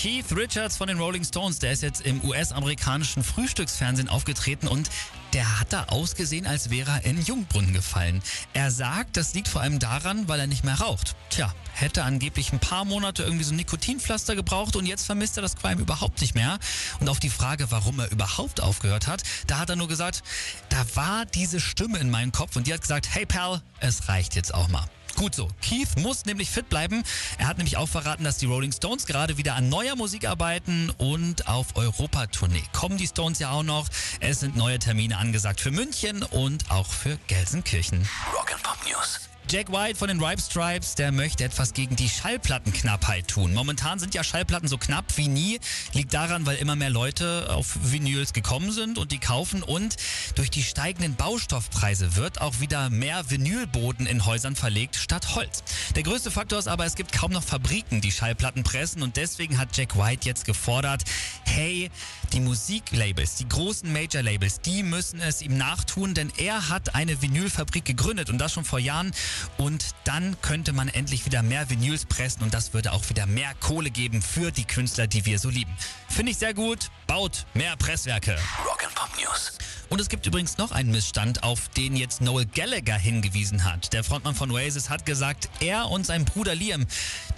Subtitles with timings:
[0.00, 4.88] Keith Richards von den Rolling Stones, der ist jetzt im US-amerikanischen Frühstücksfernsehen aufgetreten und
[5.34, 8.22] der hat da ausgesehen, als wäre er in Jungbrunnen gefallen.
[8.54, 11.16] Er sagt, das liegt vor allem daran, weil er nicht mehr raucht.
[11.28, 15.42] Tja, hätte angeblich ein paar Monate irgendwie so ein Nikotinpflaster gebraucht und jetzt vermisst er
[15.42, 16.58] das Qualm überhaupt nicht mehr.
[17.00, 20.22] Und auf die Frage, warum er überhaupt aufgehört hat, da hat er nur gesagt,
[20.70, 24.34] da war diese Stimme in meinem Kopf und die hat gesagt, hey Pal, es reicht
[24.34, 24.86] jetzt auch mal.
[25.20, 25.48] Gut so.
[25.60, 27.02] Keith muss nämlich fit bleiben.
[27.36, 30.88] Er hat nämlich auch verraten, dass die Rolling Stones gerade wieder an neuer Musik arbeiten
[30.96, 32.62] und auf Europatournee.
[32.72, 33.86] Kommen die Stones ja auch noch.
[34.20, 38.08] Es sind neue Termine angesagt für München und auch für Gelsenkirchen.
[38.34, 39.29] Rock and Pop News.
[39.48, 43.52] Jack White von den Ripe Stripes, der möchte etwas gegen die Schallplattenknappheit tun.
[43.52, 45.58] Momentan sind ja Schallplatten so knapp wie nie.
[45.92, 49.64] Liegt daran, weil immer mehr Leute auf Vinyls gekommen sind und die kaufen.
[49.64, 49.96] Und
[50.36, 55.64] durch die steigenden Baustoffpreise wird auch wieder mehr Vinylboden in Häusern verlegt statt Holz.
[55.96, 59.02] Der größte Faktor ist aber, es gibt kaum noch Fabriken, die Schallplatten pressen.
[59.02, 61.02] Und deswegen hat Jack White jetzt gefordert,
[61.44, 61.90] hey,
[62.32, 67.84] die Musiklabels, die großen Major-Labels, die müssen es ihm nachtun, denn er hat eine Vinylfabrik
[67.84, 69.10] gegründet und das schon vor Jahren.
[69.56, 73.52] Und dann könnte man endlich wieder mehr Vinyls pressen und das würde auch wieder mehr
[73.60, 75.76] Kohle geben für die Künstler, die wir so lieben.
[76.08, 76.90] Finde ich sehr gut.
[77.06, 78.36] Baut mehr Presswerke.
[78.64, 79.52] Rock and Pop News.
[79.90, 83.92] Und es gibt übrigens noch einen Missstand, auf den jetzt Noel Gallagher hingewiesen hat.
[83.92, 86.86] Der Frontmann von Oasis hat gesagt, er und sein Bruder Liam,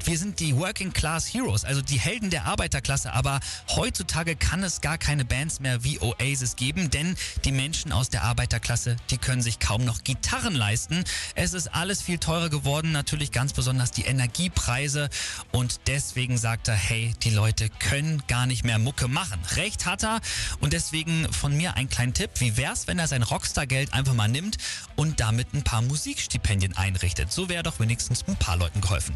[0.05, 3.15] wir sind die Working Class Heroes, also die Helden der Arbeiterklasse.
[3.15, 8.11] Aber heutzutage kann es gar keine Bands mehr wie Oasis geben, denn die Menschen aus
[8.11, 11.05] der Arbeiterklasse, die können sich kaum noch Gitarren leisten.
[11.35, 15.09] Es ist alles viel teurer geworden, natürlich ganz besonders die Energiepreise.
[15.53, 19.41] Und deswegen sagt er, hey, die Leute können gar nicht mehr Mucke machen.
[19.57, 20.21] Recht hat er.
[20.61, 22.42] Und deswegen von mir ein kleiner Tipp.
[22.43, 24.57] Wie wär's, wenn er sein Rockstar-Geld einfach mal nimmt
[24.97, 27.31] und damit ein paar Musikstipendien einrichtet?
[27.31, 29.15] So wäre doch wenigstens ein paar Leuten geholfen.